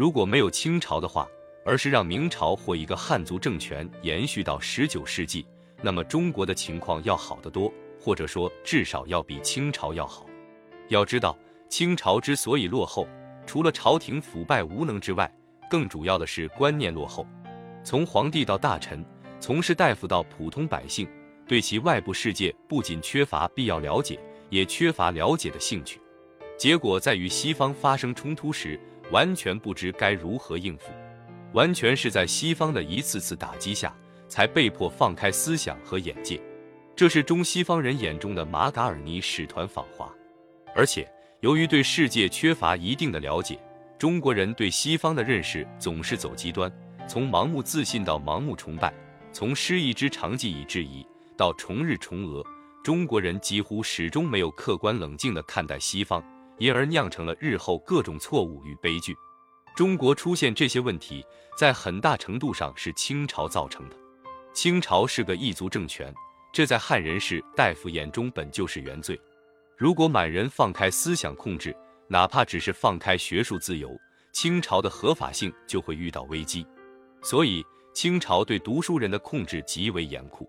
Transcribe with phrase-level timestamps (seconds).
[0.00, 1.28] 如果没有清朝的话，
[1.62, 5.44] 而是让明朝或一个汉族政权延续到十九世纪，
[5.82, 10.24] 那么中国的情况要好得多，或者说至少要比清朝要好。
[10.88, 13.06] 要知道，清朝之所以落后，
[13.44, 15.30] 除了朝廷腐败无能之外，
[15.68, 17.26] 更主要的是观念落后。
[17.84, 19.04] 从皇帝到大臣，
[19.38, 21.06] 从士大夫到普通百姓，
[21.46, 26.00] 对其外部世界不仅缺乏必要了解，也缺乏了解的兴趣。
[26.56, 28.80] 结果在与西方发生冲突时，
[29.10, 30.90] 完全不知该如何应付，
[31.52, 33.94] 完全是在西方的一次次打击下，
[34.28, 36.40] 才被迫放开思想和眼界。
[36.94, 40.12] 这是中西方人眼中的马嘎尔尼使团访华。
[40.74, 43.58] 而且，由于对世界缺乏一定的了解，
[43.98, 46.70] 中国人对西方的认识总是走极端。
[47.08, 48.94] 从盲目自信到盲目崇拜，
[49.32, 51.04] 从失意之长技以质疑
[51.36, 52.44] 到重日重俄，
[52.84, 56.22] 中国人几乎始终没有客观冷静地看待西方，
[56.60, 59.16] 因而酿成了日后各种错误与悲剧。
[59.74, 61.24] 中国出现这些问题，
[61.56, 63.96] 在很大程度上是清朝造成的。
[64.52, 66.12] 清朝是个异族政权，
[66.52, 69.18] 这在汉人士大夫眼中本就是原罪。
[69.78, 71.74] 如果满人放开思想控制，
[72.08, 73.90] 哪怕只是放开学术自由，
[74.32, 76.66] 清朝的合法性就会遇到危机。
[77.22, 77.64] 所以，
[77.94, 80.46] 清朝对读书人的控制极为严酷，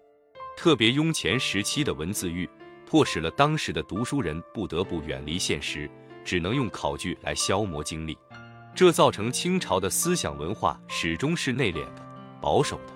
[0.57, 2.49] 特别雍乾时期的文字狱，
[2.91, 5.89] 迫使了当时的读书人不得不远离现实，
[6.25, 8.17] 只能用考据来消磨精力。
[8.75, 12.05] 这造成清朝的思想文化始终是内敛的、
[12.41, 12.93] 保守的。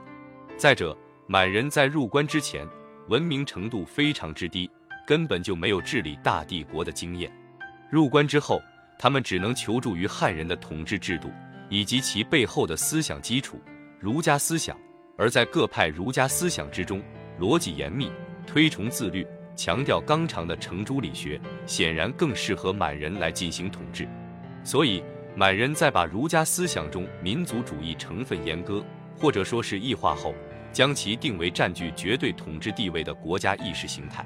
[0.58, 0.94] 再者，
[1.28, 2.68] 满人在入关之前，
[3.08, 4.70] 文明程度非常之低，
[5.08, 7.32] 根本就没有治理大帝国的经验。
[7.90, 8.62] 入关之后，
[9.00, 11.32] 他们只能求助于汉人的统治制度。
[11.70, 13.62] 以及其背后的思想基础，
[13.98, 14.78] 儒家思想。
[15.18, 17.02] 而在各派儒家思想之中，
[17.40, 18.12] 逻辑严密，
[18.46, 24.08] 推崇自律，强调纲常的程朱理学，显然更适合满人来进行统治。
[24.64, 25.04] 所以，
[25.36, 28.84] 满人在把儒家思想中民族主义成分阉割，
[29.18, 30.34] 或者说是异化后，
[30.72, 34.26] 将其定为占据绝对统治地位的国家意识形态。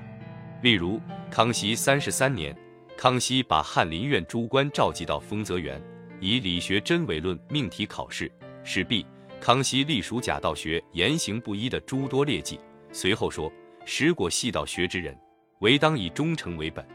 [0.62, 2.56] 例如，康熙三十三年，
[2.98, 5.82] 康熙把翰林院诸官召集到丰泽园。
[6.22, 8.30] 以理学真伪论命题考试，
[8.64, 9.06] 使毕。
[9.40, 12.60] 康熙隶属假道学言行不一的诸多劣迹。
[12.92, 13.50] 随后说
[13.92, 15.18] ：“实果系道学之人，
[15.62, 16.88] 唯当以忠诚为本。”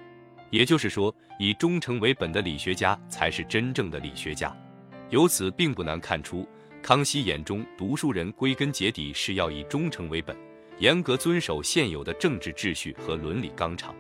[0.51, 4.57] 也就是说，以忠诚为本的理学家才是真正的理学家。
[5.11, 6.49] 由此并不难看出，
[6.81, 10.37] 康熙眼中读书人归根结底是要以忠诚为本，
[10.79, 13.93] 严格遵守现有的政治秩序和伦理纲常。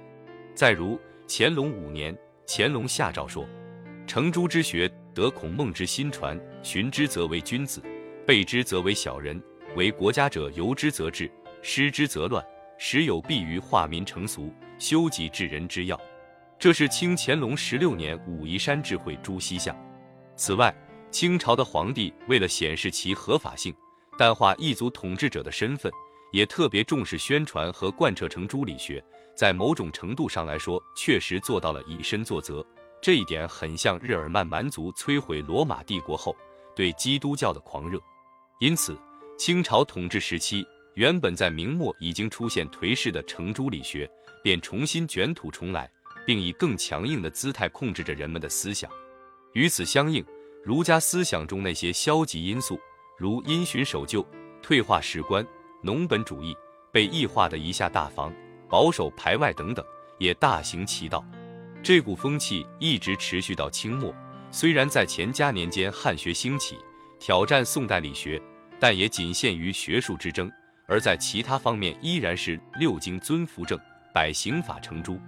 [0.54, 2.16] 再如乾隆五年，
[2.46, 3.44] 乾隆下诏说
[4.06, 7.82] ：“程朱之学。”得孔孟之心传，循之则为君子，
[8.24, 9.40] 背之则为小人。
[9.74, 11.30] 为国家者，由之则治，
[11.62, 12.44] 失之则乱，
[12.86, 15.98] 时有必于化民成俗，修己治人之要。
[16.58, 19.74] 这是清乾隆十六年武夷山智慧朱熹像。
[20.36, 20.72] 此外，
[21.10, 23.74] 清朝的皇帝为了显示其合法性，
[24.18, 25.90] 淡化异族统治者的身份，
[26.30, 29.02] 也特别重视宣传和贯彻程朱理学。
[29.34, 32.62] 在某种程度上来说，确实做到了以身作则。
[33.00, 36.36] 这一点很像日耳曼蛮族摧毁罗马帝国后
[36.76, 37.98] 对基督教的狂热，
[38.60, 38.94] 因此
[39.38, 40.62] 清朝统治时期
[40.94, 44.08] 原本在明末已经出现颓势的程朱理学，
[44.42, 45.90] 便重新卷土重来，
[46.24, 48.90] 并以更强硬的姿态控制着人们的思想。
[49.54, 50.24] 与此相应，
[50.62, 52.78] 儒家思想中那些消极因素，
[53.18, 54.24] 如因循守旧、
[54.62, 55.44] 退化史观、
[55.82, 56.56] 农本主义、
[56.92, 58.32] 被异化的一下大防、
[58.68, 59.84] 保守排外等等，
[60.18, 61.24] 也大行其道。
[61.82, 64.14] 这股风气一直持续到清末，
[64.52, 66.78] 虽然在乾嘉年间汉学兴起，
[67.18, 68.40] 挑战宋代理学，
[68.78, 70.48] 但也仅限于学术之争；
[70.86, 73.78] 而在其他方面依然是六经尊服正，
[74.12, 75.18] 百刑法成朱。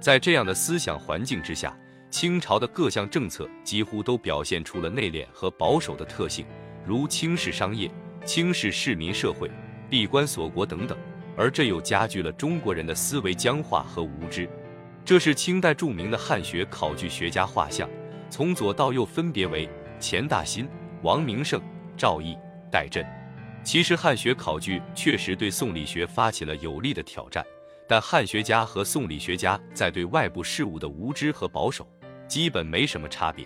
[0.00, 1.76] 在这样的思想环境之下，
[2.10, 6.44] 清朝的各项政策几乎都表现出了内敛和保守的特性，
[6.84, 7.90] 如轻视商业、
[8.24, 9.50] 轻视市民社会、
[9.88, 10.98] 闭关锁国等等，
[11.36, 14.48] 而这又加剧了中国人的思维僵化和无知。
[15.04, 17.88] 这是清代著名的汉学考据学家画像，
[18.28, 19.68] 从左到右分别为
[20.00, 20.68] 钱大新、
[21.02, 21.62] 王明胜、
[21.96, 22.36] 赵翼、
[22.72, 23.15] 戴震。
[23.66, 27.44] 其实汉学考据确实对宋理学发起了有力的挑战，
[27.88, 31.84] 但汉学家和宋理学家在对外部事物的无知和保守
[32.28, 33.44] 基本没什么差别。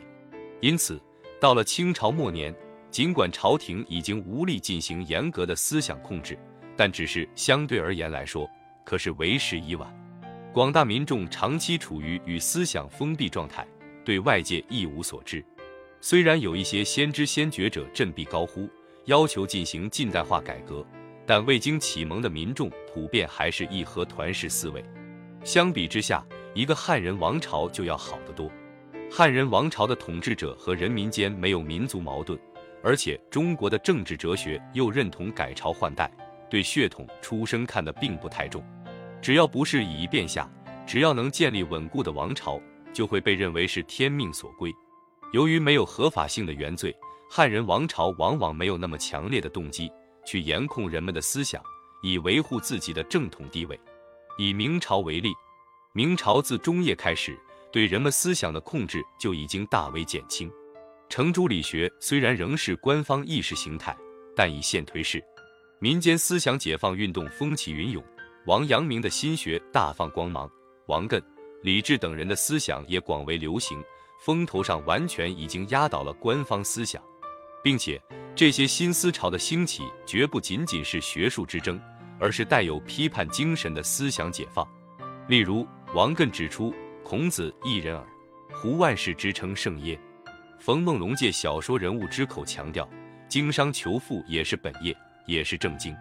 [0.61, 1.01] 因此，
[1.41, 2.55] 到了清朝末年，
[2.91, 6.39] 尽管朝廷已经无力进行严格的思想控制，
[6.77, 8.47] 但只是相对而言来说，
[8.85, 9.91] 可是为时已晚。
[10.53, 13.67] 广大民众长期处于与思想封闭状态，
[14.05, 15.43] 对外界一无所知。
[16.03, 18.69] 虽然有一些先知先觉者振臂高呼，
[19.07, 20.85] 要求进行近代化改革，
[21.27, 24.85] 但未经启蒙的民众普遍还是义和团式思维。
[25.43, 26.25] 相比之下，
[26.55, 28.51] 一个汉人王朝就要好得多。
[29.11, 32.39] 汉人王朝的统治者和人民间没有民族矛盾，
[32.83, 36.11] 而且中国的政治哲学又认同改朝换代，
[36.49, 38.63] 对血统出生看得并不太重。
[39.23, 40.49] 只要不是以一变下，
[40.87, 42.61] 只要能建立稳固的王朝，
[42.93, 44.73] 就会被认为是天命所归。
[45.33, 46.95] 由于没有合法性的原罪，
[47.33, 49.89] 汉人王朝往往没有那么强烈的动机
[50.27, 51.63] 去严控人们的思想，
[52.03, 53.81] 以维护自己的正统地位。
[54.37, 55.33] 以明朝为例，
[55.93, 57.39] 明朝自中叶开始，
[57.71, 60.51] 对人们思想的控制就已经大为减轻。
[61.09, 63.97] 程朱理学虽然仍是官方意识形态，
[64.35, 65.23] 但已现颓势，
[65.79, 68.03] 民间思想解放运动风起云涌。
[68.47, 70.51] 王阳明的心学大放光芒，
[70.89, 71.23] 王艮、
[71.63, 73.81] 李治等人的思想也广为流行，
[74.21, 77.01] 风头上完全已经压倒了官方思想，
[77.63, 78.01] 并且
[78.35, 81.81] 这些新思潮的兴起绝不仅仅是学术之争，
[82.19, 84.67] 而是带有批判精神的思想解放。
[85.29, 86.75] 例如，王艮指出
[87.05, 88.07] ：“孔子一人耳，
[88.53, 89.99] 胡万世之称圣耶？”
[90.59, 92.89] 冯梦龙借小说人物之口强调
[93.29, 94.97] ：“经商求富也是本业，
[95.27, 95.95] 也是正经。”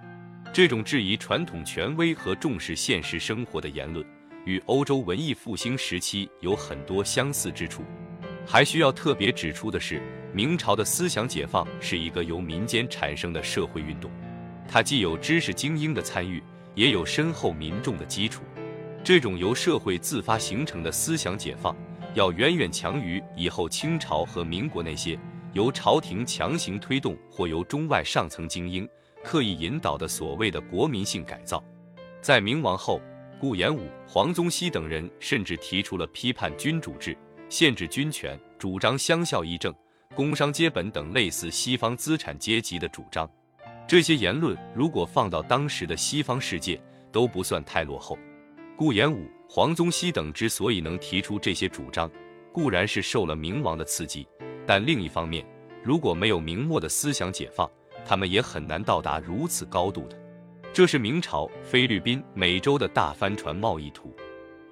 [0.52, 4.06] 这种质疑传统权威和重视现实生活的言论，
[4.46, 7.84] 与欧洲文艺复兴时期有很多相似之处。
[8.52, 10.02] 还需要特别指出的是，
[10.34, 14.10] 明朝的思想解放是一个由民间产生的社会运动，
[14.68, 16.42] 它既有知识精英的参与，
[16.74, 18.42] 也有深厚民众的基础。
[19.04, 21.78] 这种由社会自发形成的思想解放，
[22.16, 25.16] 要远远强于以后清朝和民国那些
[25.54, 28.90] 由朝廷强行推动或由中外上层精英。
[29.24, 31.64] 刻意引导的所谓的国民性改造，
[32.20, 33.00] 在明亡后，
[33.40, 37.16] 顾炎武、黄宗羲等人甚至提出了批判君主制、
[37.50, 39.74] 限制军权、主张乡校议政、
[40.16, 43.30] 工商接本等类似西方资产阶级的主张。
[43.88, 46.80] 这些言论如果放到当时的西方世界，
[47.12, 48.18] 都不算太落后。
[48.78, 52.10] 顾炎武、黄宗羲等之所以能提出这些主张，
[52.54, 54.28] 固然是受了明王的刺激，
[54.66, 55.44] 但另一方面，
[55.84, 57.70] 如果没有明末的思想解放，
[58.06, 60.16] 他们也很难到达如此高度的。
[60.72, 64.16] 这是明朝菲律宾、美洲的大帆船贸易图。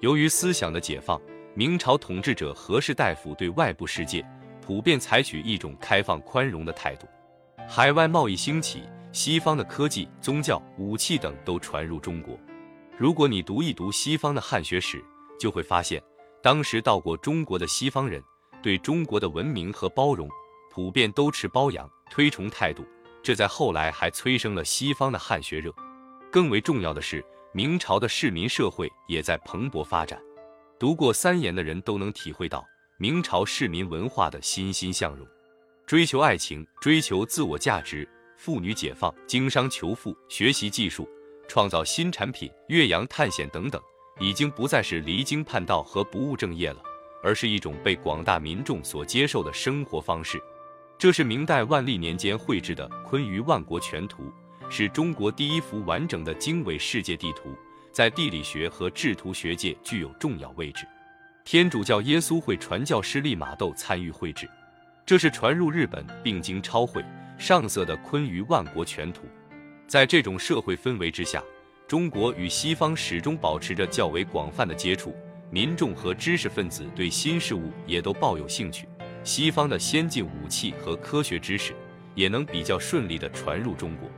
[0.00, 1.20] 由于思想的解放，
[1.54, 4.24] 明朝统治者和士大夫对外部世界
[4.60, 7.06] 普遍采取一种开放宽容的态度。
[7.68, 12.38] 海外贸易兴起，西方的科技、宗教、武器等都传入中国。
[12.96, 15.04] 如果你读一读西方的汉学史，
[15.38, 16.02] 就会发现，
[16.42, 18.22] 当时到过中国的西方人
[18.62, 20.28] 对中国的文明和包容，
[20.70, 22.84] 普遍都持包养、推崇态度。
[23.22, 25.72] 这在后来还催生了西方的汉学热。
[26.30, 30.20] 更为重要的是，明朝的市民社会也在蓬勃发展。
[30.78, 32.64] 读过三言的人都能体会到
[32.98, 35.26] 明朝市民文化的欣欣向荣，
[35.84, 41.08] 追求爱情，追求自我价值，妇女解放，经商求富，学习技术，
[41.48, 43.82] 创造新产品，岳阳探险等等，
[44.20, 46.80] 已经不再是离经叛道和不务正业了，
[47.24, 50.40] 而是一种被广大民众所接受的生活方式。
[50.96, 54.32] 这是明代万历年间绘制的《坤舆万国全图》，
[54.70, 57.56] 是中国第一幅完整的经纬世界地图，
[57.98, 60.86] 在地理学和制图学界具有重要位置。
[61.44, 64.48] 天主教耶稣会传教士利玛窦参与绘制，
[65.04, 67.04] 这是传入日本并经抄绘
[67.36, 69.22] 上色的《坤舆万国全图》。
[69.88, 71.42] 在这种社会氛围之下，
[71.88, 75.12] 中国与西方始终保持着较为广泛的接触，
[75.50, 78.88] 民众和知识分子对新事物也都抱有兴趣。
[79.24, 81.74] 西方的先进武器和科学知识
[82.14, 84.08] 也能比较顺利地传入中国。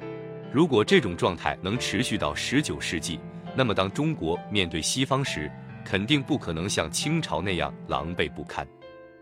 [0.53, 3.19] 如果这种状态能持续到十九世纪，
[3.61, 5.53] 那么当中国面对西方时，
[5.85, 8.67] 肯定不可能像清朝那样狼狈不堪。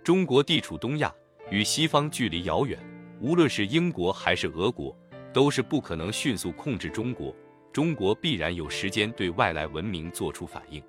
[0.05, 1.13] 中国地处东亚，
[1.51, 2.79] 与西方距离遥远，
[3.21, 4.97] 无论是英国还是俄国，
[5.33, 7.35] 都是不可能迅速控制中国。
[7.73, 10.81] 中国必然有时间对外来文明做出反应。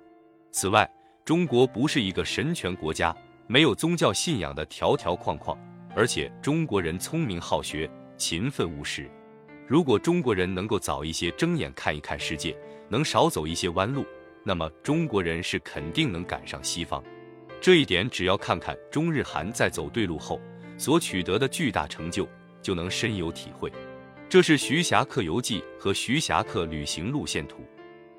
[0.52, 0.88] 此外，
[1.24, 3.12] 中国不是一个神权国家。
[3.48, 5.58] 没有宗教信仰的条条框框，
[5.96, 9.10] 而且中国人聪明好学、勤奋务实。
[9.66, 12.56] 如果中国人能够早一些睁眼看一看世界，
[12.90, 14.04] 能少走一些弯路，
[14.44, 17.02] 那么中国人是肯定能赶上西方。
[17.60, 20.38] 这一点，只要看看中日韩在走对路后
[20.76, 22.28] 所取得的巨大成就，
[22.60, 23.72] 就能深有体会。
[24.28, 27.64] 这是徐霞客游记和徐霞客旅行路线图。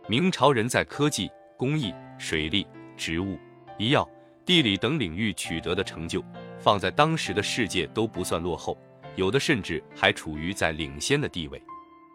[0.07, 2.65] 明朝人在科技、工艺、水利、
[2.97, 3.37] 植物、
[3.77, 4.07] 医药。
[4.43, 6.21] 地理等领域取得的成就，
[6.59, 8.75] 放在当时的世界都不算落后，
[9.15, 11.61] 有的甚至还处于在领先的地位。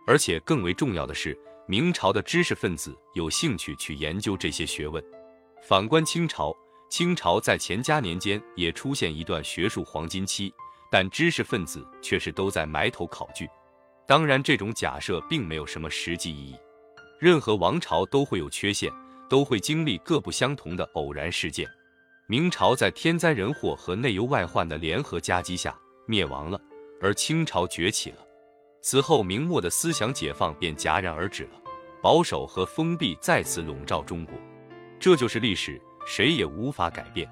[0.08, 5.02] 而且更为重要的是，明朝的知识分子有兴趣去研究这些学问。
[5.62, 6.54] 反观清朝，
[6.88, 10.54] 清朝在乾嘉年间也出现一段学术黄金期，
[10.92, 13.49] 但知识分子却是都在埋头考据。
[14.06, 16.56] 当然，这种假设并没有什么实际意义。
[17.18, 18.92] 任何王朝都会有缺陷，
[19.28, 21.68] 都会经历各不相同的偶然事件。
[22.28, 26.61] 明朝在天灾人祸和内忧外患的联合夹击下灭亡了，
[27.00, 28.25] 而清朝崛起了。
[28.83, 31.50] 此后，明末的思想解放便戛然而止了，
[32.02, 34.35] 保守和封闭再次笼罩中国。
[34.99, 37.25] 这就是历史，谁也无法改变。